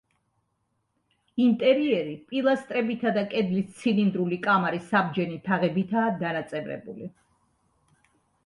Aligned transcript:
ინტერიერი 1.47 2.15
პილასტრებითა 2.31 3.13
და 3.17 3.25
კედლის 3.33 3.69
ცილინდრული 3.83 4.41
კამარის 4.49 4.89
საბჯენი 4.95 5.39
თაღებითაა 5.51 6.19
დანაწევრებული. 6.25 7.11